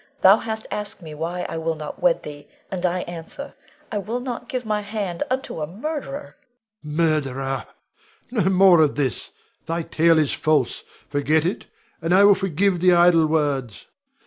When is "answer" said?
3.01-3.53